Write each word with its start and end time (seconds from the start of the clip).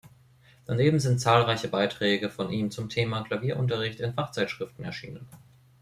Daneben 0.65 0.99
sind 0.99 1.19
zahlreiche 1.21 1.67
Beiträge 1.67 2.31
von 2.31 2.51
ihm 2.51 2.71
zum 2.71 2.89
Thema 2.89 3.21
Klavierunterricht 3.21 3.99
in 3.99 4.15
Fachzeitschriften 4.15 4.83
erschienen. 4.83 5.27